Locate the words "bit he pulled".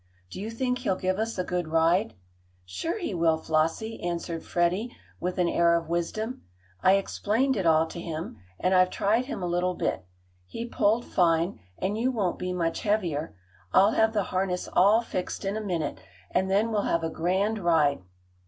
9.75-11.05